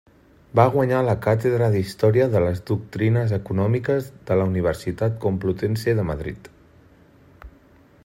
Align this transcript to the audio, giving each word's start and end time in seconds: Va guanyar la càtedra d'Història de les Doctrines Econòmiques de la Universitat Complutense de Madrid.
Va 0.59 0.63
guanyar 0.75 1.01
la 1.07 1.13
càtedra 1.25 1.67
d'Història 1.75 2.25
de 2.37 2.41
les 2.45 2.63
Doctrines 2.71 3.35
Econòmiques 3.39 4.11
de 4.31 4.41
la 4.41 4.51
Universitat 4.55 5.23
Complutense 5.27 5.97
de 6.01 6.11
Madrid. 6.13 6.55